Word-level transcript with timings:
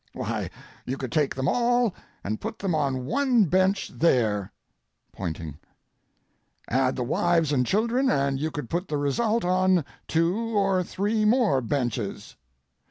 Why, 0.13 0.49
you 0.83 0.97
could 0.97 1.11
take 1.11 1.35
them 1.35 1.47
all 1.47 1.93
and 2.23 2.41
put 2.41 2.57
them 2.57 2.73
on 2.73 3.05
one 3.05 3.43
bench 3.43 3.89
there 3.93 4.51
[pointing]. 5.13 5.59
Add 6.67 6.95
the 6.95 7.03
wives 7.03 7.51
and 7.53 7.67
children 7.67 8.09
and 8.09 8.39
you 8.39 8.49
could 8.49 8.67
put 8.67 8.87
the 8.87 8.97
result 8.97 9.45
on, 9.45 9.85
two 10.07 10.57
or 10.57 10.83
three 10.83 11.23
more 11.23 11.61
benches. 11.61 12.35